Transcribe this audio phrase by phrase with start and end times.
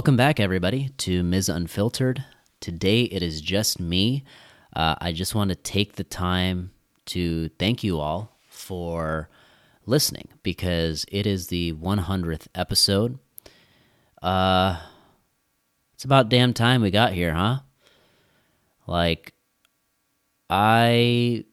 [0.00, 1.50] Welcome back, everybody, to Ms.
[1.50, 2.24] Unfiltered.
[2.58, 4.24] Today it is just me.
[4.74, 6.70] Uh, I just want to take the time
[7.04, 9.28] to thank you all for
[9.84, 13.18] listening because it is the 100th episode.
[14.22, 14.80] Uh,
[15.92, 17.58] it's about damn time we got here, huh?
[18.86, 19.34] Like,
[20.48, 21.44] I,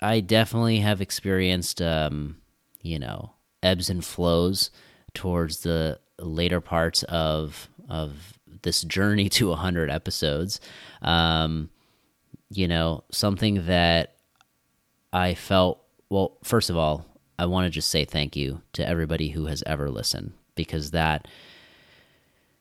[0.00, 2.38] I definitely have experienced, um,
[2.80, 4.70] you know, ebbs and flows
[5.12, 10.60] towards the later parts of of this journey to 100 episodes.
[11.02, 11.70] Um,
[12.50, 14.16] you know, something that
[15.12, 17.04] I felt well, first of all,
[17.38, 21.28] I want to just say thank you to everybody who has ever listened because that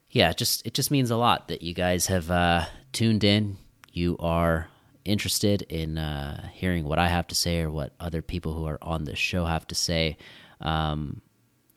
[0.09, 3.57] yeah, it just it just means a lot that you guys have uh, tuned in.
[3.91, 4.69] You are
[5.03, 8.79] interested in uh, hearing what I have to say or what other people who are
[8.81, 10.17] on this show have to say.
[10.61, 11.21] Um,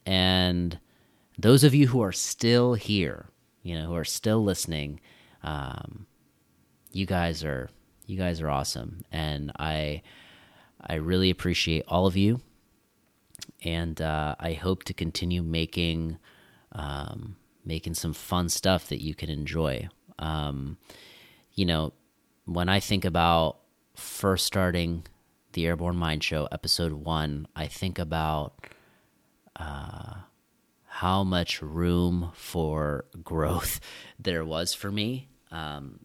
[0.07, 0.79] and
[1.39, 3.31] those of you who are still here,
[3.63, 5.01] you know, who are still listening,
[5.43, 6.07] um,
[6.93, 7.71] you guys are
[8.07, 10.03] you guys are awesome, and I
[10.81, 12.41] I really appreciate all of you,
[13.63, 16.19] and uh, I hope to continue making
[16.73, 19.89] um, making some fun stuff that you can enjoy.
[20.19, 20.79] Um,
[21.53, 21.93] you know,
[22.47, 23.59] when I think about
[23.95, 25.05] first starting
[25.53, 28.67] the Airborne Mind Show, episode one, I think about
[29.57, 30.15] uh,
[30.99, 33.79] how much room for growth
[34.19, 35.29] there was for me.
[35.53, 36.01] Um,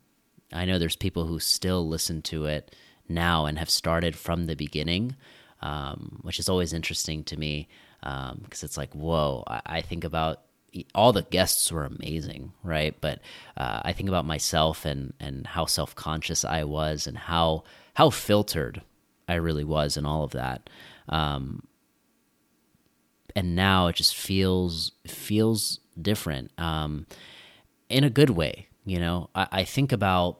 [0.52, 2.75] I know there's people who still listen to it
[3.09, 5.16] now and have started from the beginning,
[5.64, 7.67] um, which is always interesting to me
[8.02, 10.41] because um, it's like, whoa, I, I, think about
[10.94, 12.95] all the guests were amazing, right?
[13.02, 13.19] But
[13.58, 17.64] uh, I think about myself and and how self conscious I was and how
[17.95, 18.83] how filtered
[19.27, 20.70] I really was and all of that.
[21.09, 21.64] Um,
[23.36, 27.05] and now it just feels feels different um,
[27.89, 28.67] in a good way.
[28.86, 30.39] You know, I, I, think about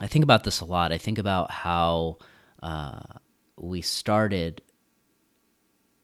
[0.00, 0.92] I think about this a lot.
[0.92, 2.18] I think about how
[2.62, 3.00] uh,
[3.56, 4.62] we started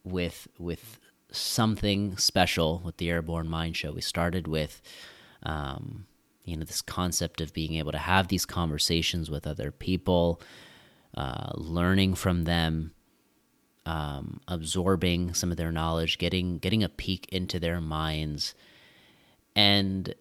[0.04, 0.98] with with
[1.32, 3.92] something special with the Airborne Mind Show.
[3.92, 4.80] We started with
[5.42, 6.06] um,
[6.44, 10.40] you know this concept of being able to have these conversations with other people,
[11.16, 12.92] uh, learning from them,
[13.90, 18.54] um, absorbing some of their knowledge, getting getting a peek into their minds,
[19.56, 20.14] and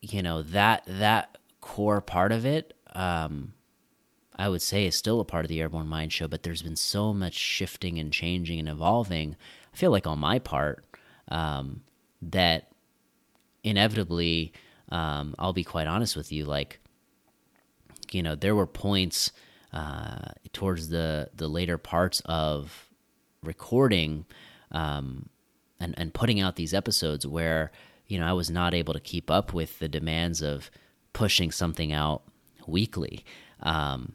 [0.00, 3.52] you know that that core part of it, um,
[4.34, 6.26] I would say, is still a part of the Airborne Mind Show.
[6.26, 9.36] But there's been so much shifting and changing and evolving.
[9.74, 10.86] I feel like on my part
[11.28, 11.82] um,
[12.22, 12.70] that
[13.62, 14.54] inevitably,
[14.88, 16.80] um, I'll be quite honest with you, like
[18.10, 19.32] you know, there were points
[19.72, 22.88] uh, towards the the later parts of
[23.42, 24.24] recording
[24.70, 25.28] um,
[25.80, 27.70] and and putting out these episodes where
[28.06, 30.70] you know I was not able to keep up with the demands of
[31.12, 32.22] pushing something out
[32.66, 33.24] weekly.
[33.60, 34.12] Um,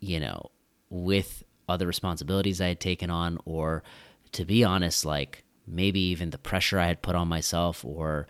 [0.00, 0.50] you know,
[0.90, 3.82] with other responsibilities I had taken on, or
[4.32, 8.26] to be honest, like maybe even the pressure I had put on myself, or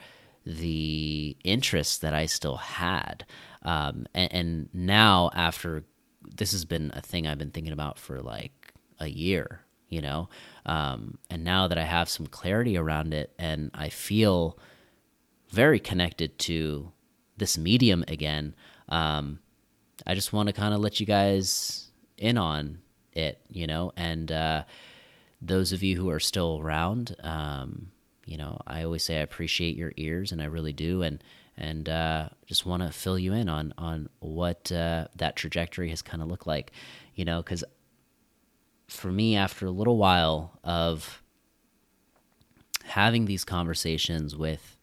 [0.49, 3.27] the interest that I still had.
[3.63, 5.85] Um, and, and now, after
[6.37, 10.31] this has been a thing I've been thinking about for like a year, you know,
[10.65, 14.59] um, and now that I have some clarity around it, and I feel
[15.51, 16.93] very connected to
[17.37, 18.55] this medium again,
[18.89, 19.41] um,
[20.07, 22.79] I just want to kind of let you guys in on
[23.13, 24.65] it, you know, and uh,
[25.43, 27.91] those of you who are still around, um,
[28.29, 31.25] you know, I always say I appreciate your ears, and I really do, and
[31.57, 36.03] and uh, just want to fill you in on on what uh, that trajectory has
[36.03, 36.73] kind of looked like,
[37.15, 37.65] you know, because
[38.87, 41.23] for me, after a little while of
[42.85, 44.77] having these conversations with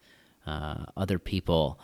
[0.44, 1.78] uh, other people,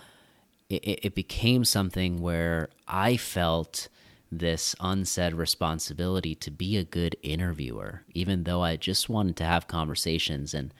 [0.69, 3.88] it, it became something where I felt
[4.32, 9.69] this unsaid responsibility to be a good interviewer, even though I just wanted to have
[9.69, 10.73] conversations and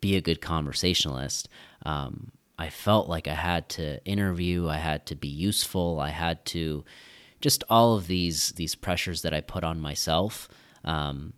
[0.00, 1.48] be a good conversationalist.
[1.84, 6.44] Um, I felt like I had to interview, I had to be useful, I had
[6.46, 6.84] to
[7.40, 10.48] just all of these these pressures that I put on myself,
[10.84, 11.32] um,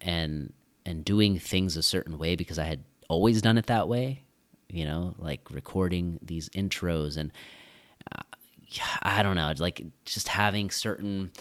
[0.00, 0.52] and
[0.84, 4.22] and doing things a certain way because I had always done it that way,
[4.68, 7.32] you know, like recording these intros and
[8.12, 8.22] uh,
[9.02, 11.32] I don't know, like just having certain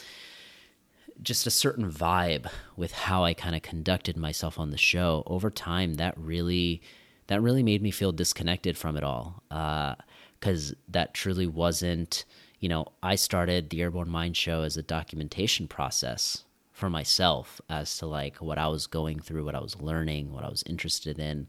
[1.21, 5.23] just a certain vibe with how I kind of conducted myself on the show.
[5.25, 6.81] Over time that really
[7.27, 12.25] that really made me feel disconnected from it all because uh, that truly wasn't
[12.59, 17.97] you know I started the Airborne Mind Show as a documentation process for myself as
[17.97, 21.17] to like what I was going through what I was learning what I was interested
[21.19, 21.47] in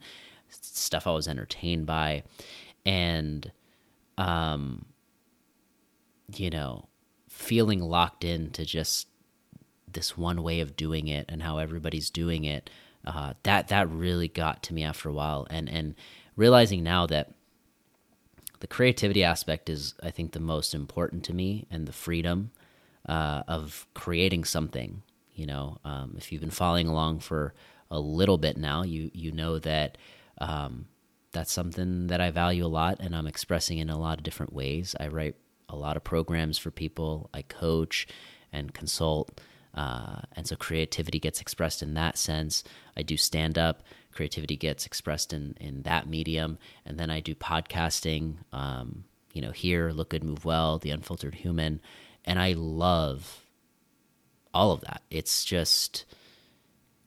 [0.49, 2.23] stuff I was entertained by,
[2.85, 3.51] and
[4.19, 4.87] um,
[6.35, 6.89] you know,
[7.29, 9.09] feeling locked into just
[9.97, 12.71] this one way of doing it and how everybody's doing it.
[13.05, 15.97] Uh, that that really got to me after a while, and and
[16.37, 17.33] realizing now that
[18.61, 22.51] the creativity aspect is, I think, the most important to me, and the freedom
[23.09, 25.03] uh, of creating something.
[25.35, 27.55] You know, um, if you've been following along for
[27.91, 29.99] a little bit now, you you know that
[30.39, 30.87] um,
[31.33, 34.53] that's something that I value a lot, and I'm expressing in a lot of different
[34.53, 34.95] ways.
[34.99, 35.37] I write
[35.69, 37.31] a lot of programs for people.
[37.35, 38.07] I coach
[38.53, 39.41] and consult.
[39.77, 42.65] Uh, and so creativity gets expressed in that sense.
[42.97, 43.83] I do stand up.
[44.13, 48.37] Creativity gets expressed in in that medium, and then I do podcasting.
[48.53, 51.83] Um, you know, here, look good, move well, the unfiltered human,
[52.25, 53.45] and I love
[54.55, 55.03] all of that.
[55.11, 56.07] It's just,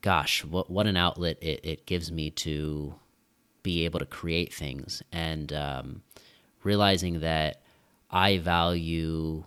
[0.02, 2.94] gosh, what what an outlet it, it gives me to
[3.64, 6.04] be able to create things, and um,
[6.64, 7.64] realizing that
[8.12, 9.46] I value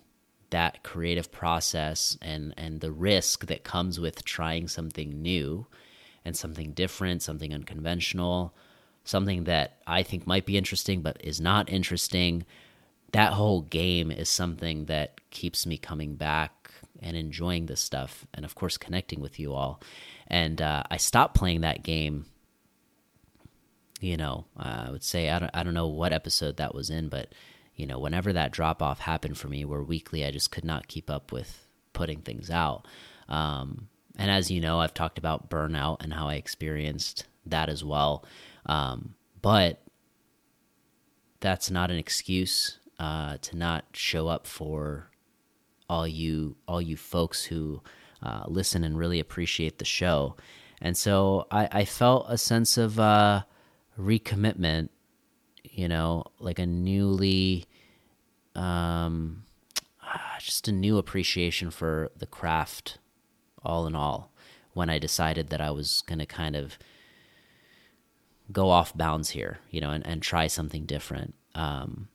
[0.52, 5.66] that creative process and and the risk that comes with trying something new
[6.24, 8.54] and something different, something unconventional,
[9.04, 12.44] something that I think might be interesting but is not interesting.
[13.12, 16.70] That whole game is something that keeps me coming back
[17.00, 19.82] and enjoying this stuff, and of course connecting with you all.
[20.28, 22.26] And uh, I stopped playing that game.
[24.00, 26.90] You know, uh, I would say I don't I don't know what episode that was
[26.90, 27.34] in, but
[27.74, 30.88] you know, whenever that drop off happened for me, where weekly I just could not
[30.88, 32.86] keep up with putting things out.
[33.28, 37.82] Um, and as you know, I've talked about burnout and how I experienced that as
[37.84, 38.24] well.
[38.66, 39.82] Um, but
[41.40, 45.10] that's not an excuse uh, to not show up for
[45.88, 47.82] all you all you folks who
[48.22, 50.36] uh, listen and really appreciate the show.
[50.80, 53.42] And so I, I felt a sense of uh,
[53.98, 54.88] recommitment
[55.72, 57.64] you know, like a newly,
[58.54, 59.44] um,
[60.38, 62.98] just a new appreciation for the craft,
[63.64, 64.30] all in all,
[64.74, 66.78] when I decided that I was going to kind of
[68.50, 71.34] go off bounds here, you know, and, and try something different.
[71.54, 72.08] Um,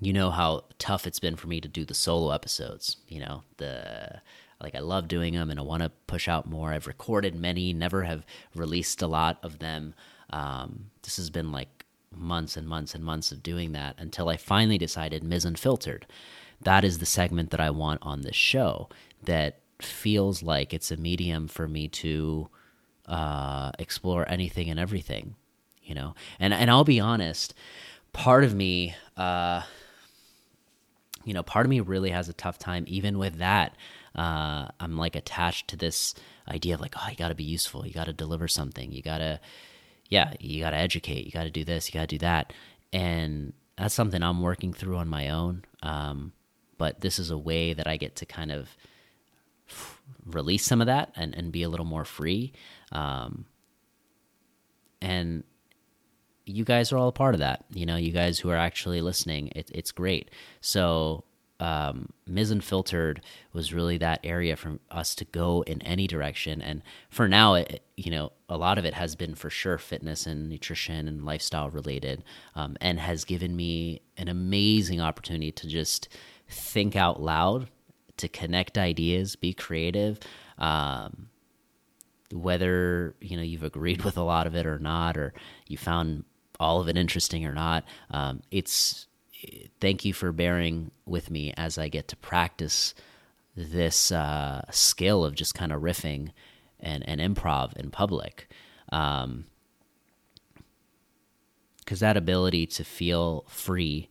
[0.00, 3.42] you know how tough it's been for me to do the solo episodes, you know,
[3.56, 4.20] the
[4.60, 6.72] like I love doing them and I want to push out more.
[6.72, 9.94] I've recorded many, never have released a lot of them.
[10.30, 11.77] Um, this has been like
[12.14, 15.44] months and months and months of doing that until I finally decided Ms.
[15.44, 16.06] Unfiltered.
[16.60, 18.88] That is the segment that I want on this show
[19.22, 22.48] that feels like it's a medium for me to
[23.06, 25.36] uh, explore anything and everything,
[25.82, 26.14] you know.
[26.40, 27.54] And and I'll be honest,
[28.12, 29.62] part of me, uh,
[31.24, 33.76] you know, part of me really has a tough time even with that.
[34.14, 36.14] Uh, I'm like attached to this
[36.48, 39.02] idea of like, oh, you got to be useful, you got to deliver something, you
[39.02, 39.38] got to
[40.08, 42.52] yeah, you got to educate, you got to do this, you got to do that.
[42.92, 45.64] And that's something I'm working through on my own.
[45.82, 46.32] Um,
[46.78, 48.76] but this is a way that I get to kind of
[50.24, 52.52] release some of that and, and be a little more free.
[52.92, 53.44] Um,
[55.00, 55.44] and
[56.46, 57.64] you guys are all a part of that.
[57.72, 60.30] You know, you guys who are actually listening, it, it's great.
[60.60, 61.24] So
[61.60, 62.50] um, Ms.
[62.50, 63.20] Unfiltered
[63.52, 66.62] was really that area for us to go in any direction.
[66.62, 70.26] And for now, it, you know, a lot of it has been for sure fitness
[70.26, 72.22] and nutrition and lifestyle related,
[72.54, 76.08] um, and has given me an amazing opportunity to just
[76.48, 77.68] think out loud,
[78.18, 80.20] to connect ideas, be creative.
[80.58, 81.28] Um,
[82.32, 85.34] whether you know you've agreed with a lot of it or not, or
[85.66, 86.24] you found
[86.60, 89.07] all of it interesting or not, um, it's
[89.80, 92.94] thank you for bearing with me as I get to practice
[93.56, 96.30] this uh, skill of just kind of riffing
[96.80, 98.48] and, and improv in public.
[98.86, 99.44] Because um,
[101.90, 104.08] that ability to feel free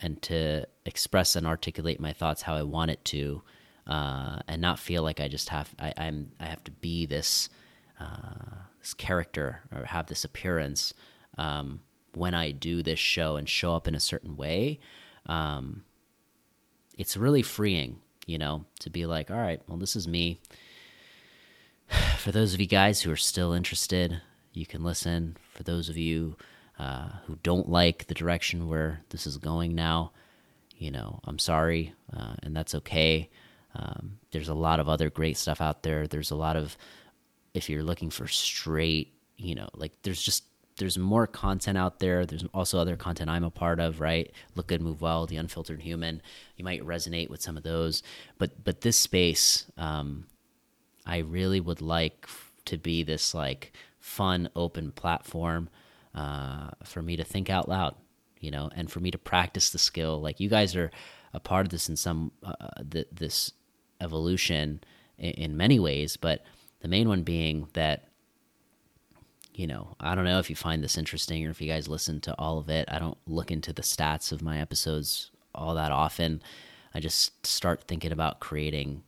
[0.00, 3.42] and to express and articulate my thoughts how I want it to,
[3.86, 7.48] uh, and not feel like I just have I, am I have to be this
[7.98, 10.94] uh, this character or have this appearance.
[11.36, 11.80] Um,
[12.14, 14.80] when I do this show and show up in a certain way,
[15.26, 15.84] um,
[16.96, 20.40] it's really freeing, you know, to be like, all right, well, this is me.
[22.18, 24.20] For those of you guys who are still interested,
[24.52, 25.36] you can listen.
[25.54, 26.36] For those of you
[26.78, 30.12] uh, who don't like the direction where this is going now,
[30.76, 33.30] you know, I'm sorry, uh, and that's okay.
[33.74, 36.06] Um, there's a lot of other great stuff out there.
[36.06, 36.76] There's a lot of,
[37.54, 40.44] if you're looking for straight, you know, like there's just
[40.78, 42.24] there's more content out there.
[42.24, 44.32] There's also other content I'm a part of, right?
[44.54, 46.22] Look Good, Move Well, The Unfiltered Human.
[46.56, 48.02] You might resonate with some of those,
[48.38, 50.26] but but this space, um,
[51.04, 52.28] I really would like
[52.66, 55.68] to be this like fun, open platform
[56.14, 57.94] uh, for me to think out loud,
[58.40, 60.20] you know, and for me to practice the skill.
[60.20, 60.90] Like you guys are
[61.34, 62.54] a part of this in some uh,
[62.90, 63.52] th- this
[64.00, 64.80] evolution
[65.18, 66.44] in, in many ways, but
[66.80, 68.07] the main one being that
[69.58, 72.20] you know, I don't know if you find this interesting or if you guys listen
[72.20, 72.88] to all of it.
[72.88, 76.40] I don't look into the stats of my episodes all that often.
[76.94, 79.02] I just start thinking about creating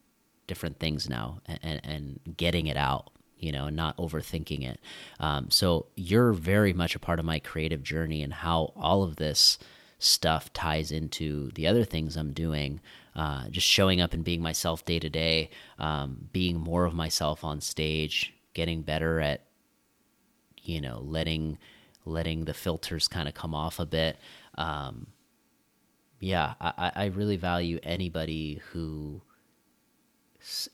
[0.48, 4.80] different things now and, and, and getting it out, you know, and not overthinking it.
[5.20, 9.16] Um, so you're very much a part of my creative journey and how all of
[9.16, 9.56] this
[10.00, 12.80] stuff ties into the other things I'm doing.
[13.14, 17.44] Uh, just showing up and being myself day to day, um, being more of myself
[17.44, 19.44] on stage, getting better at
[20.70, 21.58] you know letting
[22.04, 24.16] letting the filters kind of come off a bit.
[24.56, 25.08] Um,
[26.20, 29.22] yeah I, I really value anybody who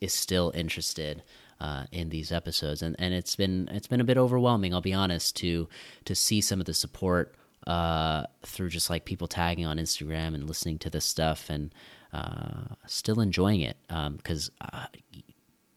[0.00, 1.22] is still interested
[1.60, 2.82] uh, in these episodes.
[2.82, 5.68] And, and it's been it's been a bit overwhelming I'll be honest to
[6.04, 7.34] to see some of the support
[7.66, 11.74] uh, through just like people tagging on Instagram and listening to this stuff and
[12.12, 14.86] uh, still enjoying it because um,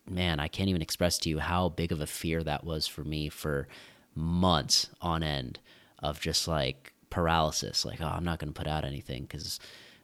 [0.08, 3.04] man I can't even express to you how big of a fear that was for
[3.04, 3.68] me for
[4.16, 5.60] months on end
[6.00, 9.60] of just like paralysis like oh i'm not going to put out anything because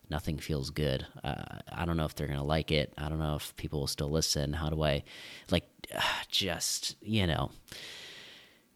[0.10, 1.06] nothing feels good.
[1.24, 2.94] Uh, i don't know if they're going to like it.
[2.98, 4.54] I don't know if people will still listen.
[4.54, 5.04] How do i
[5.52, 5.68] like
[6.30, 7.52] just you know.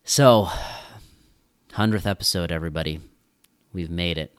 [0.03, 0.49] So
[1.73, 2.99] 100th episode everybody.
[3.73, 4.35] We've made it.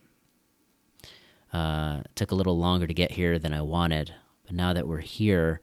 [1.53, 4.15] Uh, took a little longer to get here than i wanted
[4.47, 5.61] but now that we're here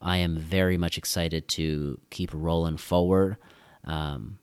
[0.00, 3.36] i am very much excited to keep rolling forward.
[3.84, 4.38] Um,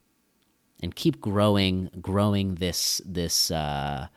[0.84, 3.50] and keep growing, growing this this.
[3.50, 4.08] Uh,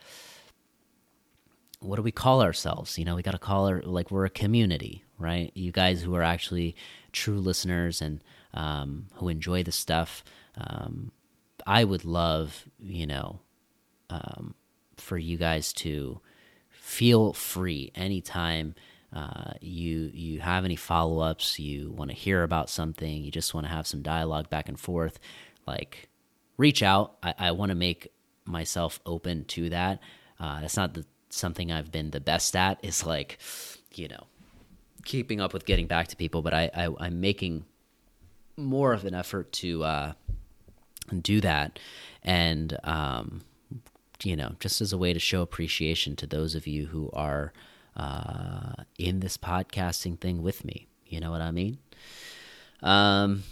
[1.79, 2.97] what do we call ourselves?
[2.97, 5.51] You know, we got to call it like we're a community, right?
[5.55, 6.75] You guys who are actually
[7.11, 8.21] true listeners and
[8.53, 10.23] um, who enjoy the stuff.
[10.57, 11.11] Um,
[11.65, 13.39] I would love, you know,
[14.09, 14.55] um,
[14.97, 16.19] for you guys to
[16.69, 18.75] feel free anytime
[19.13, 23.53] uh, you you have any follow ups, you want to hear about something, you just
[23.53, 25.19] want to have some dialogue back and forth.
[25.65, 26.09] Like
[26.57, 27.17] reach out.
[27.23, 28.11] I, I want to make
[28.45, 29.99] myself open to that.
[30.39, 32.83] Uh, that's not the, something I've been the best at.
[32.83, 33.39] Is like,
[33.93, 34.27] you know,
[35.05, 36.41] keeping up with getting back to people.
[36.41, 37.65] But I, I am making
[38.55, 40.13] more of an effort to uh,
[41.21, 41.79] do that,
[42.23, 43.41] and um,
[44.23, 47.53] you know, just as a way to show appreciation to those of you who are
[47.95, 50.87] uh, in this podcasting thing with me.
[51.05, 51.77] You know what I mean?
[52.81, 53.43] Um.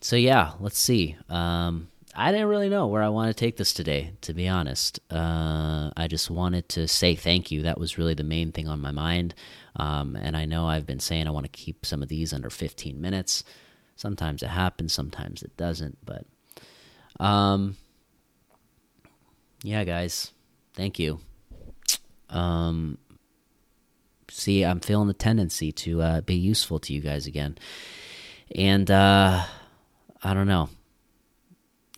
[0.00, 1.16] So yeah, let's see.
[1.30, 5.00] Um, I didn't really know where I want to take this today, to be honest.
[5.10, 7.62] Uh, I just wanted to say thank you.
[7.62, 9.34] That was really the main thing on my mind.
[9.76, 12.50] Um, and I know I've been saying I want to keep some of these under
[12.50, 13.42] 15 minutes.
[13.96, 15.98] Sometimes it happens, sometimes it doesn't.
[16.04, 16.24] But
[17.18, 17.76] um,
[19.64, 20.30] yeah, guys,
[20.74, 21.18] thank you.
[22.30, 22.98] Um,
[24.30, 27.58] see, I'm feeling the tendency to uh, be useful to you guys again.
[28.54, 29.44] And uh,
[30.22, 30.68] I don't know.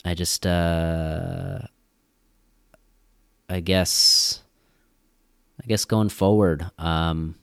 [0.06, 1.58] I just, uh,
[3.50, 4.40] I guess,
[5.60, 7.34] I guess going forward, um,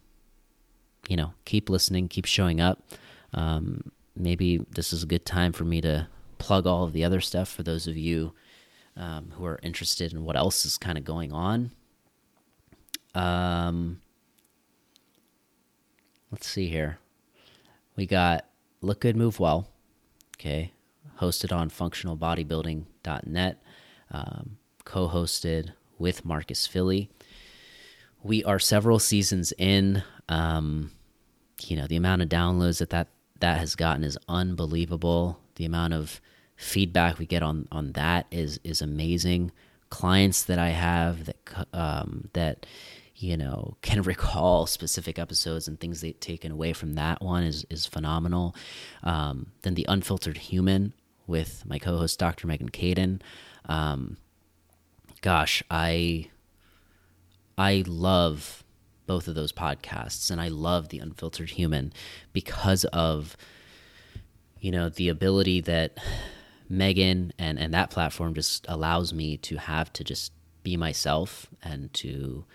[1.10, 2.82] you know, keep listening, keep showing up.
[3.34, 7.20] Um, maybe this is a good time for me to plug all of the other
[7.20, 8.34] stuff for those of you
[8.96, 11.72] um, who are interested in what else is kind of going on.
[13.13, 14.00] Um,
[16.32, 16.98] let's see here.
[17.98, 18.46] We got
[18.79, 19.67] Look Good, Move Well.
[20.38, 20.72] Okay
[21.19, 23.63] hosted on functionalbodybuilding.net,
[24.12, 27.10] um, co hosted with Marcus Filly.
[28.22, 30.03] We are several seasons in.
[30.29, 30.91] Um,
[31.62, 33.07] you know, the amount of downloads that, that
[33.43, 35.38] that has gotten is unbelievable.
[35.55, 36.22] The amount of
[36.55, 39.51] feedback we get on, on that is, is amazing.
[39.89, 42.65] Clients that I have that, um, that,
[43.23, 47.65] you know, can recall specific episodes and things they've taken away from that one is,
[47.69, 48.55] is phenomenal.
[49.01, 50.93] Um, then the unfiltered human
[51.25, 52.47] with my co-host Dr.
[52.47, 53.21] Megan Caden.
[53.65, 54.17] Um,
[55.21, 56.29] gosh, I
[57.57, 58.63] I love
[59.05, 61.93] both of those podcasts, and I love the Unfiltered Human
[62.33, 63.37] because of
[64.59, 65.97] you know the ability that
[66.67, 71.93] Megan and and that platform just allows me to have to just be myself and
[71.93, 72.45] to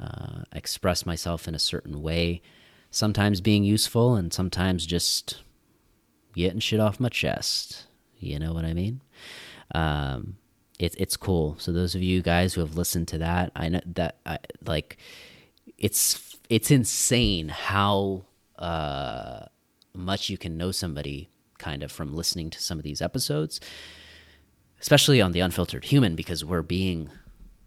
[0.00, 2.42] uh, express myself in a certain way.
[2.90, 5.40] Sometimes being useful, and sometimes just
[6.34, 7.86] getting shit off my chest.
[8.18, 9.00] You know what I mean?
[9.74, 10.36] Um,
[10.78, 11.56] it's it's cool.
[11.58, 14.98] So those of you guys who have listened to that, I know that I, like
[15.78, 18.24] it's it's insane how
[18.58, 19.46] uh,
[19.94, 23.60] much you can know somebody kind of from listening to some of these episodes,
[24.80, 27.10] especially on the unfiltered human, because we're being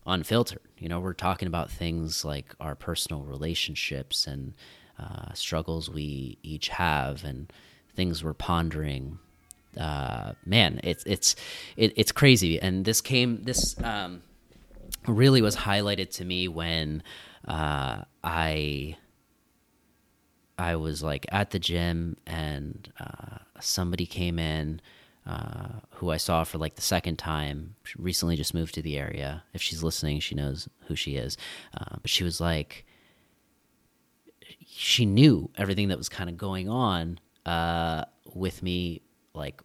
[0.05, 0.62] unfiltered.
[0.77, 4.53] You know, we're talking about things like our personal relationships and
[5.00, 7.51] uh, struggles we each have and
[7.95, 9.19] things we're pondering.
[9.79, 11.35] Uh, man, it's it's
[11.75, 14.21] it, it's crazy, and this came this um,
[15.07, 17.03] really was highlighted to me when
[17.47, 18.97] uh, I
[20.57, 24.81] I was like at the gym and uh, somebody came in
[25.25, 27.75] uh, who I saw for like the second time.
[27.84, 29.44] She recently just moved to the area.
[29.53, 31.38] If she's listening, she knows who she is.
[31.74, 32.86] Uh, but she was like,
[34.65, 39.01] she knew everything that was kind of going on uh, with me,
[39.34, 39.62] like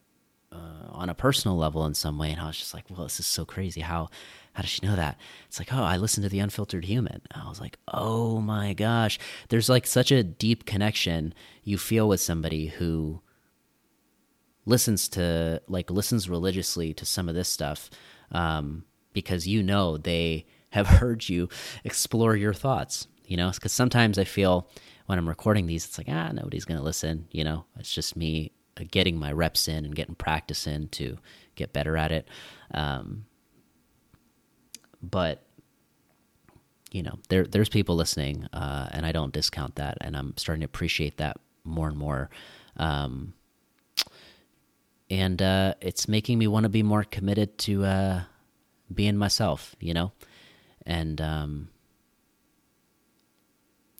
[0.53, 2.31] uh, on a personal level in some way.
[2.31, 3.81] And I was just like, well, this is so crazy.
[3.81, 4.09] How
[4.53, 5.19] how does she know that?
[5.47, 7.23] It's like, oh, I listened to the Unfiltered Human.
[7.33, 12.21] I was like, oh my gosh, there's like such a deep connection you feel with
[12.21, 13.21] somebody who
[14.67, 17.91] listens to like listens religiously to some of this stuff
[18.33, 21.49] um, because you know they have heard you
[21.85, 23.07] explore your thoughts.
[23.27, 24.69] You know, because sometimes I feel
[25.07, 27.29] when I'm recording these, it's like ah, nobody's gonna listen.
[27.31, 28.53] You know, it's just me
[28.91, 31.19] getting my reps in and getting practice in to
[31.55, 32.29] get better at it.
[32.73, 33.27] Um,
[35.03, 35.45] but
[36.91, 40.61] you know, there there's people listening, uh, and I don't discount that, and I'm starting
[40.61, 42.31] to appreciate that more and more.
[42.77, 43.35] Um,
[45.11, 48.23] and uh, it's making me want to be more committed to uh,
[48.95, 50.13] being myself, you know,
[50.87, 51.69] and um,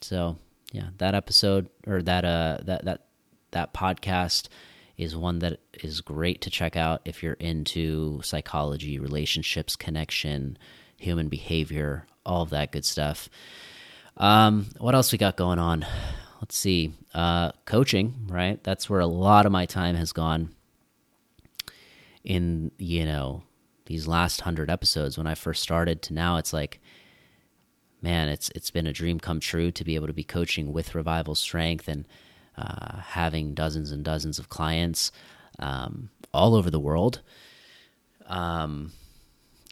[0.01, 0.37] so
[0.73, 3.07] yeah, that episode or that uh that that
[3.51, 4.49] that podcast
[4.97, 10.59] is one that is great to check out if you're into psychology, relationships, connection,
[10.97, 13.29] human behavior, all of that good stuff.
[14.19, 15.87] Um, what else we got going on?
[16.41, 16.93] Let's see.
[17.15, 18.63] Uh, coaching, right?
[18.63, 20.51] That's where a lot of my time has gone
[22.25, 23.43] in, you know,
[23.87, 25.19] these last hundred episodes.
[25.19, 26.81] When I first started to now, it's like,
[28.03, 30.95] man, it's it's been a dream come true to be able to be coaching with
[30.95, 32.07] Revival Strength and
[32.57, 35.11] uh, having dozens and dozens of clients
[35.59, 37.21] um, all over the world.
[38.27, 38.93] Um,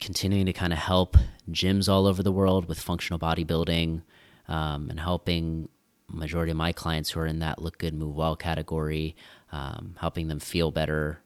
[0.00, 1.16] continuing to kind of help
[1.50, 4.02] gyms all over the world with functional bodybuilding
[4.48, 5.68] um, and helping
[6.08, 9.14] majority of my clients who are in that look good move well category
[9.52, 11.20] um, helping them feel better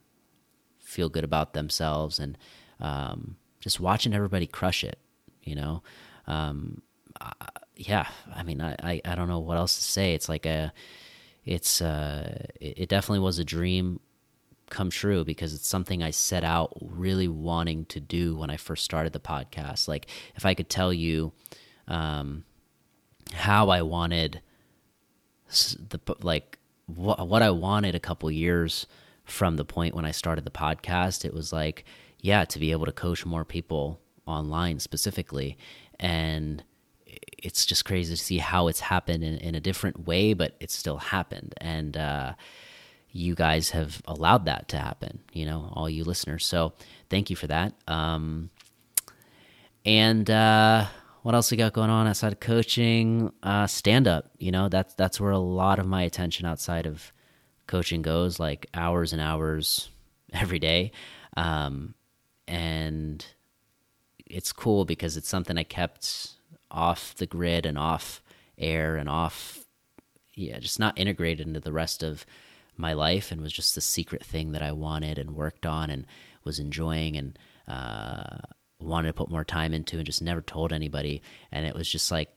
[0.92, 2.36] feel good about themselves and
[2.80, 4.98] um, just watching everybody crush it
[5.42, 5.82] you know
[6.26, 6.82] um,
[7.76, 10.72] yeah i mean I, I, I don't know what else to say it's like a
[11.44, 14.00] it's uh it, it definitely was a dream
[14.72, 18.84] come true because it's something I set out really wanting to do when I first
[18.84, 19.86] started the podcast.
[19.86, 21.32] Like, if I could tell you
[21.86, 22.44] um,
[23.32, 24.40] how I wanted
[25.48, 28.86] the like what what I wanted a couple years
[29.32, 31.84] from the point when I started the podcast, it was like,
[32.20, 35.56] yeah, to be able to coach more people online specifically,
[35.98, 36.62] and
[37.38, 40.76] it's just crazy to see how it's happened in, in a different way, but it's
[40.76, 42.34] still happened, and uh,
[43.10, 46.46] you guys have allowed that to happen, you know, all you listeners.
[46.46, 46.72] So
[47.10, 47.74] thank you for that.
[47.88, 48.50] Um,
[49.84, 50.86] and uh,
[51.22, 53.32] what else we got going on outside of coaching?
[53.42, 57.12] Uh, stand up, you know, that's that's where a lot of my attention outside of
[57.66, 59.88] coaching goes, like hours and hours
[60.32, 60.92] every day.
[61.36, 61.94] Um,
[62.46, 63.24] and
[64.26, 66.32] it's cool because it's something I kept
[66.70, 68.22] off the grid and off
[68.58, 69.64] air and off,
[70.34, 72.24] yeah, just not integrated into the rest of
[72.76, 76.06] my life and was just the secret thing that I wanted and worked on and
[76.44, 78.38] was enjoying and uh,
[78.80, 81.22] wanted to put more time into and just never told anybody.
[81.50, 82.30] And it was just like,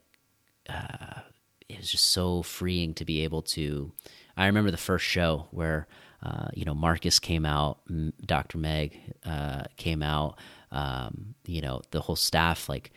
[0.70, 1.22] uh,
[1.68, 3.92] it was just so freeing to be able to.
[4.38, 5.88] I remember the first show where,
[6.24, 7.80] uh, you know, Marcus came out,
[8.26, 8.58] Dr.
[8.58, 10.38] Meg uh, came out,
[10.72, 12.92] um, you know, the whole staff, like,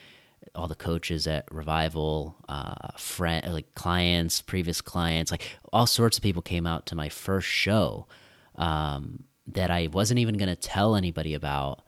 [0.54, 6.22] all the coaches at Revival, uh, friend, like clients, previous clients, like all sorts of
[6.22, 8.06] people came out to my first show
[8.56, 11.82] um, that I wasn't even going to tell anybody about.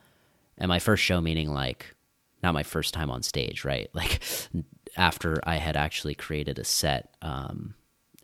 [0.58, 1.94] And my first show, meaning like
[2.42, 3.90] not my first time on stage, right?
[3.94, 4.20] Like
[4.96, 7.74] after I had actually created a set um,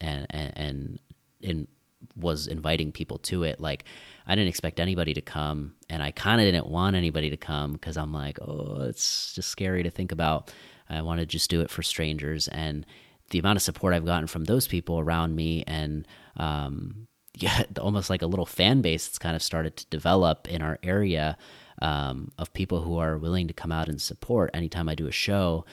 [0.00, 0.98] and, and, and,
[1.46, 1.68] and
[2.14, 3.84] was inviting people to it, like
[4.26, 7.72] I didn't expect anybody to come, and I kind of didn't want anybody to come
[7.72, 10.52] because I'm like, oh, it's just scary to think about.
[10.88, 12.86] I want to just do it for strangers, and
[13.30, 16.06] the amount of support I've gotten from those people around me, and
[16.36, 20.62] um, yeah, almost like a little fan base that's kind of started to develop in
[20.62, 21.36] our area
[21.82, 25.12] um, of people who are willing to come out and support anytime I do a
[25.12, 25.64] show.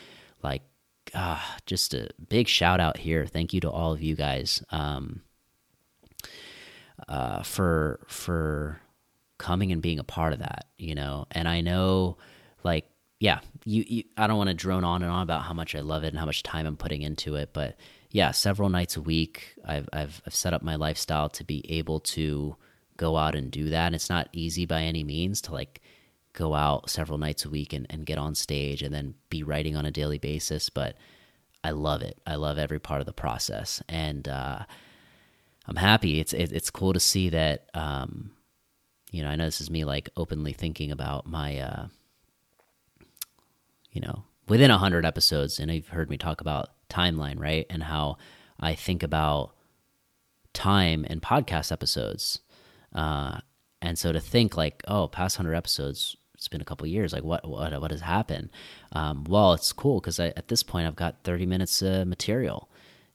[0.41, 0.63] Like,
[1.13, 3.25] uh, just a big shout out here.
[3.25, 4.63] Thank you to all of you guys.
[4.71, 5.21] Um,
[7.07, 8.79] uh, for for
[9.37, 11.25] coming and being a part of that, you know.
[11.31, 12.17] And I know,
[12.63, 12.85] like,
[13.19, 15.81] yeah, you, you I don't want to drone on and on about how much I
[15.81, 17.77] love it and how much time I'm putting into it, but
[18.11, 21.99] yeah, several nights a week, I've I've, I've set up my lifestyle to be able
[22.01, 22.55] to
[22.95, 23.87] go out and do that.
[23.87, 25.81] And it's not easy by any means to like
[26.33, 29.75] go out several nights a week and, and get on stage and then be writing
[29.75, 30.95] on a daily basis, but
[31.63, 32.19] I love it.
[32.27, 34.59] I love every part of the process, and uh,
[35.65, 36.19] I'm happy.
[36.19, 37.69] It's it, it's cool to see that.
[37.73, 38.31] Um,
[39.11, 41.87] you know, I know this is me like openly thinking about my, uh,
[43.91, 47.83] you know, within a hundred episodes, and you've heard me talk about timeline, right, and
[47.83, 48.17] how
[48.59, 49.53] I think about
[50.53, 52.39] time and podcast episodes.
[52.93, 53.39] Uh,
[53.81, 57.13] and so to think like, oh, past hundred episodes, it's been a couple years.
[57.13, 58.49] Like, what what what has happened?
[58.93, 62.69] Um, well, it's cool because at this point I've got 30 minutes of material,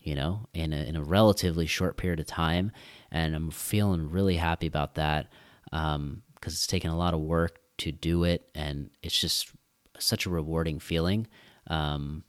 [0.08, 2.72] you know, in a, in a relatively short period of time,
[3.10, 5.30] and I'm feeling really happy about that
[5.70, 9.50] because um, it's taken a lot of work to do it, and it's just
[9.98, 11.26] such a rewarding feeling.
[11.66, 12.24] Um,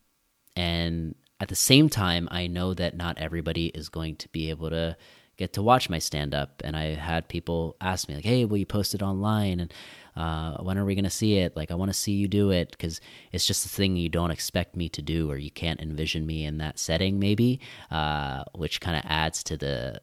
[0.55, 4.69] and at the same time, I know that not everybody is going to be able
[4.71, 4.97] to
[5.37, 6.61] get to watch my stand up.
[6.65, 9.61] And I had people ask me, like, hey, will you post it online?
[9.61, 9.73] And
[10.19, 11.55] uh, when are we going to see it?
[11.55, 12.99] Like, I want to see you do it because
[13.32, 16.43] it's just a thing you don't expect me to do, or you can't envision me
[16.43, 20.01] in that setting, maybe, uh, which kind of adds to the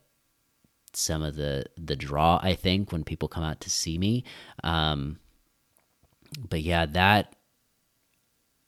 [0.95, 2.41] some of the the draw.
[2.43, 4.25] I think when people come out to see me.
[4.65, 5.19] Um,
[6.49, 7.37] but yeah, that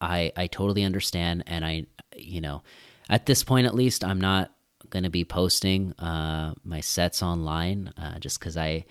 [0.03, 2.63] I I totally understand, and I you know
[3.09, 4.53] at this point at least I'm not
[4.91, 8.85] going to be posting uh, my sets online uh, just because I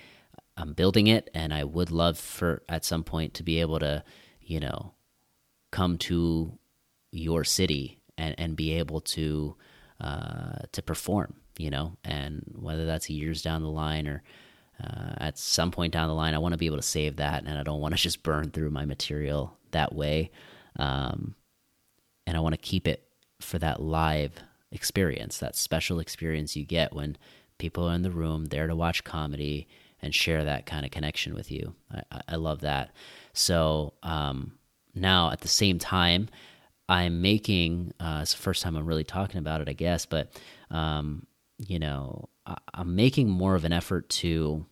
[0.57, 4.03] I'm building it, and I would love for at some point to be able to,
[4.41, 4.93] you know,
[5.71, 6.57] come to
[7.11, 9.55] your city and and be able to
[10.01, 14.23] uh, to perform, you know, and whether that's years down the line or
[14.83, 17.43] uh, at some point down the line, I want to be able to save that,
[17.45, 20.31] and I don't want to just burn through my material that way,
[20.77, 21.35] um,
[22.25, 23.03] and I want to keep it
[23.39, 24.33] for that live
[24.71, 27.17] experience, that special experience you get when
[27.57, 29.67] people are in the room there to watch comedy
[30.01, 31.75] and share that kind of connection with you.
[31.91, 32.91] I, I love that.
[33.33, 34.53] So um,
[34.93, 36.29] now at the same time,
[36.89, 40.31] I'm making, uh, it's the first time I'm really talking about it, I guess, but,
[40.71, 41.25] um,
[41.57, 44.65] you know, I, I'm making more of an effort to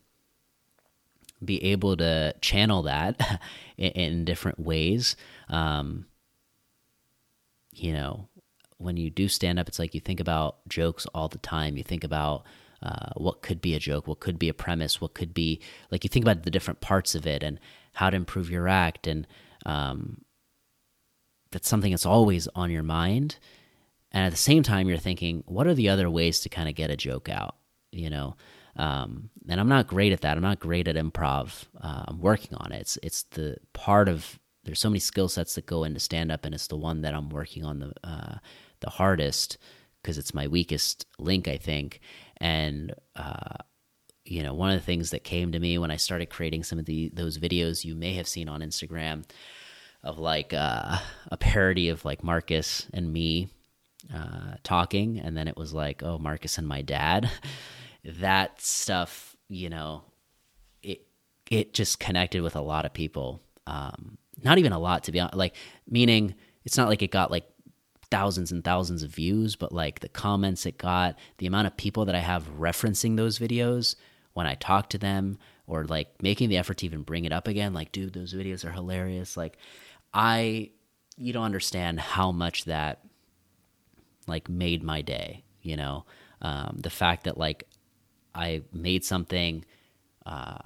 [1.44, 3.40] be able to channel that
[3.76, 5.16] in, in, different ways.
[5.48, 6.06] Um,
[7.72, 8.28] you know,
[8.78, 11.76] when you do stand up, it's like you think about jokes all the time.
[11.76, 12.44] You think about
[12.82, 15.60] uh, what could be a joke, what could be a premise, what could be
[15.90, 17.58] like you think about the different parts of it and
[17.94, 19.26] how to improve your act, and
[19.64, 20.22] um,
[21.50, 23.38] that's something that's always on your mind.
[24.12, 26.74] And at the same time, you're thinking, what are the other ways to kind of
[26.74, 27.56] get a joke out?
[27.92, 28.36] You know,
[28.76, 30.36] um, and I'm not great at that.
[30.36, 31.64] I'm not great at improv.
[31.80, 32.80] Uh, I'm working on it.
[32.82, 36.44] It's it's the part of there's so many skill sets that go into stand up,
[36.44, 38.34] and it's the one that I'm working on the uh,
[38.80, 39.58] the hardest
[40.02, 42.00] because it's my weakest link, I think.
[42.38, 43.56] And uh,
[44.24, 46.78] you know, one of the things that came to me when I started creating some
[46.78, 49.24] of the those videos you may have seen on Instagram
[50.02, 50.98] of like uh,
[51.30, 53.48] a parody of like Marcus and me
[54.12, 57.30] uh, talking, and then it was like, oh, Marcus and my dad.
[58.04, 60.04] that stuff, you know,
[60.82, 61.06] it
[61.50, 63.40] it just connected with a lot of people.
[63.66, 65.36] Um, not even a lot, to be honest.
[65.36, 65.54] Like,
[65.88, 67.48] meaning it's not like it got like
[68.10, 72.04] thousands and thousands of views, but like the comments it got, the amount of people
[72.04, 73.96] that I have referencing those videos
[74.32, 77.48] when I talk to them or like making the effort to even bring it up
[77.48, 79.36] again, like, dude, those videos are hilarious.
[79.36, 79.56] Like,
[80.14, 80.70] I,
[81.16, 83.00] you don't understand how much that
[84.26, 86.04] like made my day, you know?
[86.42, 87.66] Um, the fact that like
[88.34, 89.64] I made something,
[90.24, 90.58] uh,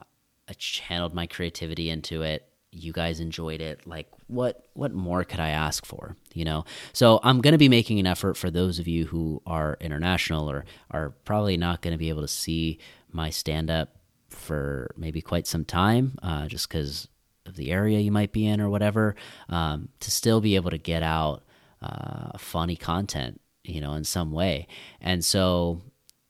[0.49, 5.41] I channeled my creativity into it, you guys enjoyed it like what what more could
[5.41, 6.65] i ask for you know?
[6.93, 10.51] So i'm going to be making an effort for those of you who are international
[10.51, 12.79] or are probably not going to be able to see
[13.11, 13.97] my stand up
[14.29, 17.09] for maybe quite some time uh, just because
[17.47, 19.17] of the area you might be in or whatever
[19.49, 21.43] um, to still be able to get out
[21.83, 24.69] uh, funny content you know in some way.
[25.01, 25.83] And so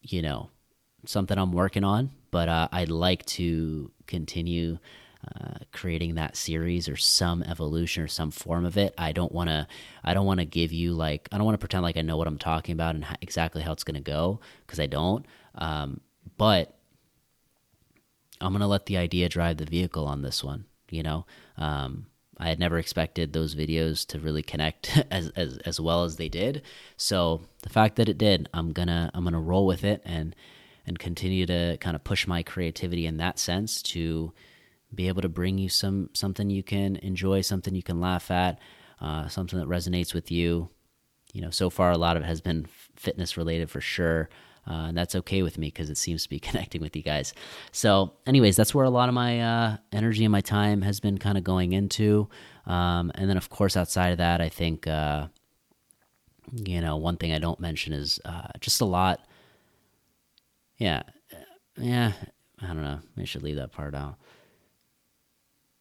[0.03, 0.51] you know
[1.07, 4.79] something i'm working on but uh, i'd like to continue
[5.27, 8.95] uh, creating that series or some evolution or some form of it.
[8.97, 9.67] I don't want to.
[10.03, 11.29] I don't want to give you like.
[11.31, 13.63] I don't want to pretend like I know what I'm talking about and how, exactly
[13.63, 15.27] how it's going to go because I don't.
[15.57, 16.01] Um,
[16.39, 16.75] but
[18.41, 20.65] I'm going to let the idea drive the vehicle on this one.
[20.89, 21.27] You know,
[21.59, 22.07] um,
[22.39, 26.31] I had never expected those videos to really connect as, as as well as they
[26.31, 26.63] did.
[26.97, 30.35] So the fact that it did, I'm gonna I'm gonna roll with it and
[30.87, 34.33] and continue to kind of push my creativity in that sense to
[34.95, 38.59] be able to bring you some something you can enjoy, something you can laugh at,
[39.01, 40.69] uh, something that resonates with you.
[41.33, 44.29] You know, so far a lot of it has been fitness related for sure.
[44.69, 47.33] Uh, and that's okay with me because it seems to be connecting with you guys.
[47.73, 51.19] So, anyways, that's where a lot of my uh, energy and my time has been
[51.19, 52.29] kind of going into.
[52.67, 55.29] Um, and then, of course, outside of that, I think, uh,
[56.53, 59.27] you know, one thing I don't mention is uh, just a lot.
[60.77, 61.03] Yeah.
[61.77, 62.13] Yeah.
[62.63, 63.01] I don't know.
[63.19, 64.17] I should leave that part out.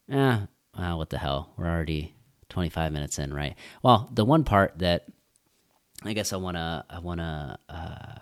[0.10, 0.48] Yeah.
[0.78, 1.54] Well, what the hell?
[1.56, 2.16] We're already
[2.50, 3.56] 25 minutes in, right?
[3.84, 5.06] Well, the one part that
[6.04, 8.16] I guess I want to, I want to, uh,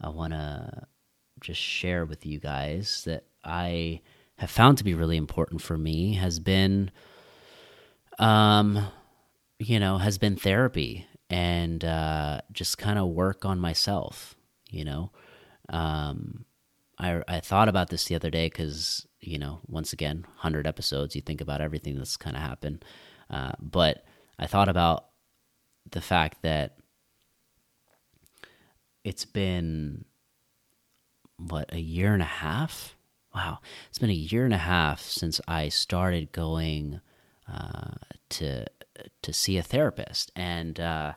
[0.00, 0.86] I want to
[1.40, 4.00] just share with you guys that I
[4.36, 6.90] have found to be really important for me has been,
[8.18, 8.86] um,
[9.58, 14.34] you know, has been therapy and uh, just kind of work on myself.
[14.70, 15.12] You know,
[15.68, 16.46] um,
[16.98, 21.14] I I thought about this the other day because you know, once again, hundred episodes.
[21.14, 22.84] You think about everything that's kind of happened,
[23.30, 24.04] uh, but
[24.38, 25.06] I thought about
[25.90, 26.76] the fact that
[29.04, 30.04] it's been
[31.36, 32.96] what a year and a half
[33.34, 37.00] wow it's been a year and a half since i started going
[37.50, 37.92] uh,
[38.28, 38.64] to
[39.22, 41.12] to see a therapist and uh,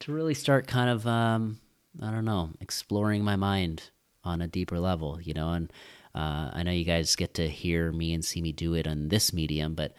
[0.00, 1.60] to really start kind of um,
[2.00, 3.90] i don't know exploring my mind
[4.24, 5.70] on a deeper level you know and
[6.18, 9.08] uh, i know you guys get to hear me and see me do it on
[9.08, 9.94] this medium but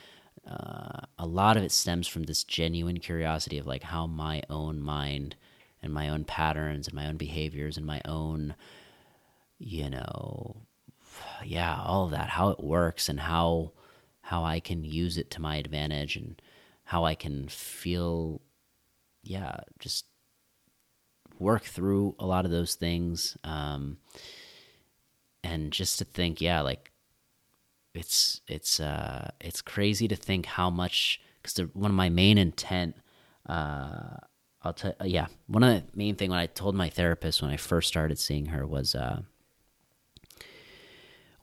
[0.50, 4.82] uh, a lot of it stems from this genuine curiosity of like how my own
[4.82, 5.36] mind
[5.82, 8.56] and my own patterns and my own behaviors and my own,
[9.60, 10.58] you know,
[11.46, 13.72] yeah, all of that, how it works and how
[14.22, 16.40] how I can use it to my advantage and
[16.84, 18.42] how I can feel,
[19.24, 20.06] yeah, just
[21.40, 23.38] work through a lot of those things.
[23.44, 23.98] Um,
[25.44, 26.92] and just to think, yeah, like
[27.94, 32.96] it's it's uh it's crazy to think how much because one of my main intent
[33.48, 34.16] uh
[34.62, 37.58] I'll tell yeah, one of the main thing when I told my therapist when I
[37.58, 39.22] first started seeing her was uh,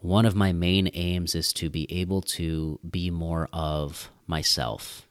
[0.00, 5.08] one of my main aims is to be able to be more of myself,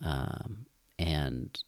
[0.00, 1.60] um, and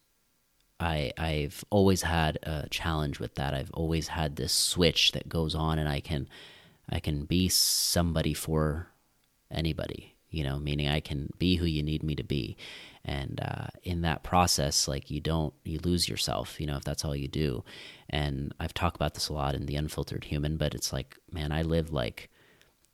[0.79, 3.55] I I've always had a challenge with that.
[3.55, 6.29] I've always had this switch that goes on, and I can
[6.89, 8.89] I can be somebody for
[9.51, 12.57] anybody, you know, meaning I can be who you need me to be.
[13.05, 17.05] And uh, in that process like you don't you lose yourself you know if that's
[17.05, 17.65] all you do.
[18.11, 21.53] And i've talked about this a lot in the unfiltered human but it's like man
[21.53, 22.31] i lived like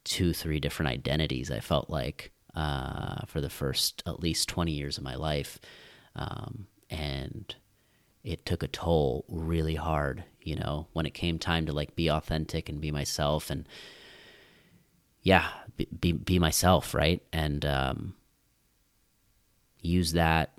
[0.04, 4.98] two three different identities i felt like uh, for the first at least 20 years
[4.98, 5.58] of my life.
[6.14, 7.54] Um, and
[8.24, 12.08] it took a toll really hard you know when it came time to like be
[12.08, 13.68] authentic and be myself and
[15.22, 18.14] yeah be, be, myself right and um,
[19.80, 20.52] use that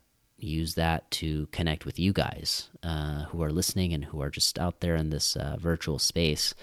[0.44, 4.60] use that to connect with you guys uh, who are listening and who are just
[4.60, 6.54] out there in this uh, virtual space.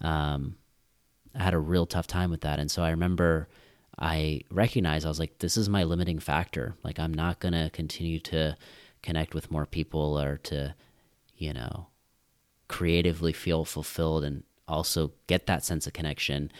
[0.00, 0.56] Um,
[1.34, 3.48] I had a real tough time with that, and so I remember
[3.98, 6.74] I recognized I was like, this is my limiting factor.
[6.82, 8.56] Like, I'm not gonna continue to
[9.06, 10.74] connect with more people or to,
[11.36, 11.86] you know,
[12.66, 16.50] creatively feel fulfilled and also get that sense of connection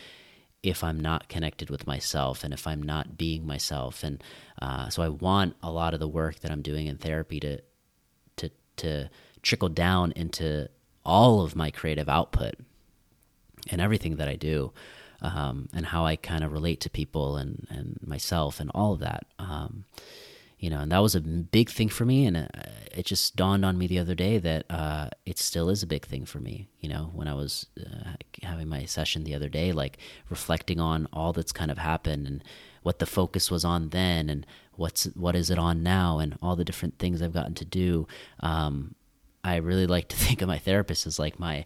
[0.62, 4.04] if I'm not connected with myself and if I'm not being myself.
[4.04, 4.22] And
[4.62, 7.60] uh, so I want a lot of the work that I'm doing in therapy to
[8.36, 9.10] to to
[9.42, 10.68] trickle down into
[11.04, 12.54] all of my creative output
[13.70, 14.72] and everything that I do.
[15.22, 19.00] Um, and how I kind of relate to people and, and myself and all of
[19.00, 19.24] that.
[19.38, 19.84] Um,
[20.58, 22.24] you know, and that was a big thing for me.
[22.24, 25.82] And it, uh, just dawned on me the other day that uh, it still is
[25.82, 26.68] a big thing for me.
[26.80, 29.98] You know, when I was uh, having my session the other day, like
[30.30, 32.42] reflecting on all that's kind of happened and
[32.82, 36.56] what the focus was on then, and what's what is it on now, and all
[36.56, 38.06] the different things I've gotten to do.
[38.40, 38.94] Um,
[39.44, 41.64] I really like to think of my therapist as like my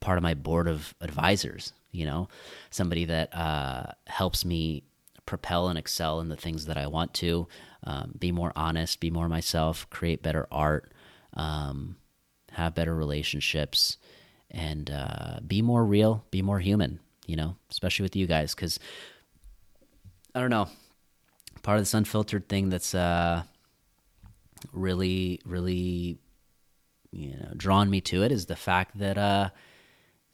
[0.00, 1.72] part of my board of advisors.
[1.90, 2.28] You know,
[2.70, 4.84] somebody that uh, helps me
[5.26, 7.46] propel and excel in the things that I want to
[7.84, 10.92] um, be more honest, be more myself, create better art,
[11.34, 11.96] um,
[12.52, 13.98] have better relationships,
[14.50, 18.54] and uh, be more real, be more human, you know, especially with you guys.
[18.54, 18.78] Because
[20.34, 20.68] I don't know,
[21.62, 23.42] part of this unfiltered thing that's uh,
[24.72, 26.18] really, really,
[27.10, 29.50] you know, drawn me to it is the fact that uh,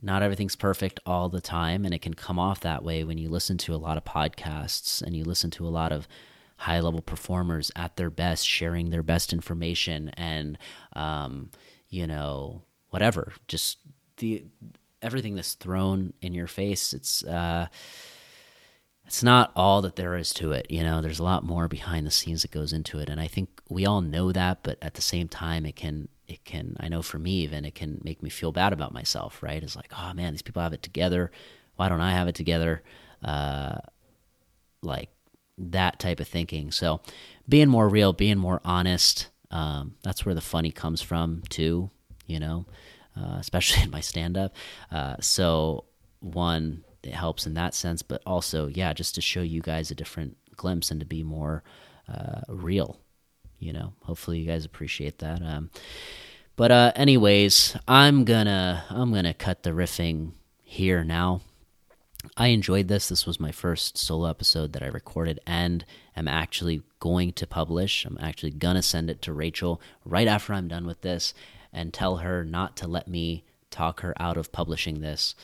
[0.01, 1.85] not everything's perfect all the time.
[1.85, 5.03] And it can come off that way when you listen to a lot of podcasts
[5.03, 6.07] and you listen to a lot of
[6.59, 10.59] high level performers at their best, sharing their best information and,
[10.95, 11.51] um,
[11.89, 13.33] you know, whatever.
[13.47, 13.79] Just
[14.19, 14.45] the
[15.03, 16.93] everything that's thrown in your face.
[16.93, 17.67] It's uh,
[19.07, 20.71] it's not all that there is to it.
[20.71, 23.27] You know, there's a lot more behind the scenes that goes into it, and I
[23.27, 24.63] think we all know that.
[24.63, 27.75] But at the same time, it can it can I know for me even it
[27.75, 29.43] can make me feel bad about myself.
[29.43, 29.63] Right?
[29.63, 31.31] It's like, oh man, these people have it together.
[31.77, 32.83] Why don't I have it together?
[33.23, 33.79] Uh,
[34.83, 35.11] like
[35.57, 36.71] that type of thinking.
[36.71, 37.01] So
[37.49, 39.31] being more real, being more honest.
[39.51, 41.91] Um, that's where the funny comes from too.
[42.27, 42.67] You know,
[43.17, 44.55] uh, especially in my stand up.
[44.93, 45.87] Uh, so
[46.21, 49.95] one it helps in that sense, but also, yeah, just to show you guys a
[49.95, 51.63] different glimpse and to be more
[52.09, 53.01] uh, real.
[53.59, 55.43] You know, hopefully you guys appreciate that.
[55.43, 55.71] Um,
[56.57, 61.41] but uh, anyways, I'm gonna I'm gonna cut the riffing here now.
[62.37, 63.09] I enjoyed this.
[63.09, 65.85] This was my first solo episode that I recorded and
[66.17, 68.05] am actually going to publish.
[68.05, 71.33] I'm actually gonna send it to Rachel right after I'm done with this
[71.73, 75.35] and tell her not to let me talk her out of publishing this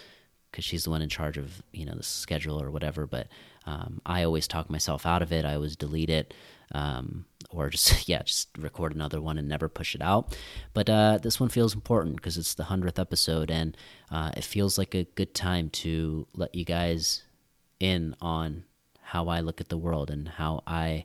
[0.50, 3.06] because she's the one in charge of you know the schedule or whatever.
[3.06, 3.28] But
[3.66, 5.44] um, I always talk myself out of it.
[5.44, 6.34] I always delete it,
[6.72, 7.24] um,
[7.54, 10.36] or just yeah, just record another one and never push it out.
[10.72, 13.76] But uh, this one feels important because it's the hundredth episode, and
[14.10, 17.22] uh, it feels like a good time to let you guys
[17.80, 18.64] in on
[19.00, 21.04] how I look at the world and how I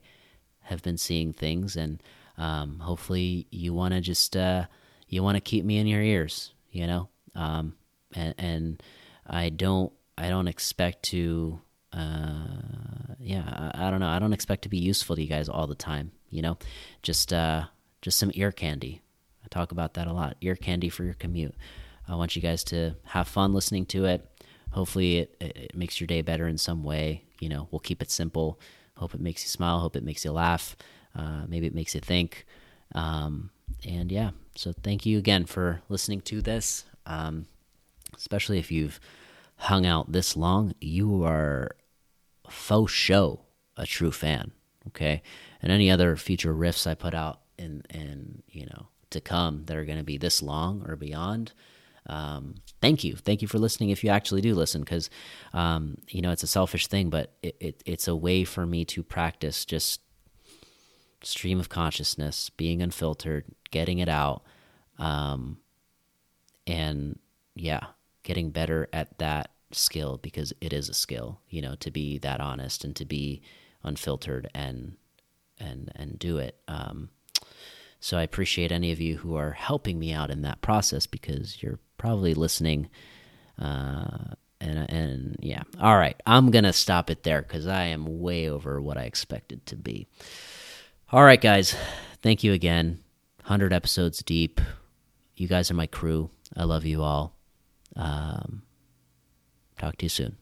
[0.61, 2.01] have been seeing things, and
[2.37, 4.65] um, hopefully you want to just uh,
[5.07, 7.75] you want to keep me in your ears, you know, um,
[8.13, 8.83] and and
[9.27, 11.61] I don't I don't expect to
[11.93, 14.09] uh, yeah I, I, don't know.
[14.09, 16.57] I don't expect to be useful to you guys all the time you know?
[17.01, 17.65] Just uh,
[18.01, 19.01] just some ear candy.
[19.43, 20.37] I talk about that a lot.
[20.41, 21.55] Ear candy for your commute.
[22.07, 24.25] I want you guys to have fun listening to it.
[24.71, 27.67] Hopefully it, it makes your day better in some way you know?
[27.71, 28.59] We'll keep it simple.
[28.97, 29.79] Hope it makes you smile.
[29.79, 30.75] Hope it makes you laugh.
[31.15, 32.45] Uh, maybe it makes you think.
[32.93, 33.49] Um,
[33.85, 36.83] and yeah so thank you again for listening to this.
[37.05, 37.45] Um,
[38.17, 38.99] especially if you've
[39.55, 41.71] hung out this long, you are
[42.51, 43.41] faux show
[43.77, 44.51] a true fan.
[44.87, 45.21] Okay,
[45.61, 49.75] and any other future riffs I put out in in you know to come that
[49.75, 51.53] are going to be this long or beyond.
[52.07, 53.89] Um, thank you, thank you for listening.
[53.89, 55.09] If you actually do listen, because
[55.53, 58.85] um, you know it's a selfish thing, but it, it, it's a way for me
[58.85, 60.01] to practice just
[61.21, 64.43] stream of consciousness, being unfiltered, getting it out,
[64.97, 65.57] um,
[66.65, 67.19] and
[67.55, 67.87] yeah,
[68.23, 72.41] getting better at that skill because it is a skill, you know, to be that
[72.41, 73.41] honest and to be
[73.83, 74.95] unfiltered and
[75.57, 76.59] and and do it.
[76.67, 77.09] Um,
[77.99, 81.61] so I appreciate any of you who are helping me out in that process because
[81.61, 82.89] you're probably listening.
[83.59, 88.49] Uh, and and yeah, all right, I'm gonna stop it there because I am way
[88.49, 90.07] over what I expected to be.
[91.11, 91.75] All right, guys,
[92.21, 92.99] thank you again.
[93.43, 94.61] Hundred episodes deep.
[95.35, 96.29] You guys are my crew.
[96.55, 97.35] I love you all.
[97.95, 98.63] Um,
[99.79, 100.35] Talk to you soon.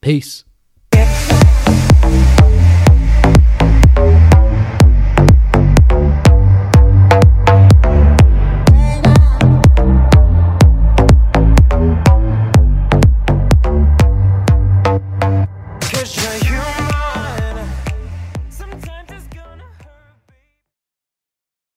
[0.00, 0.44] Peace.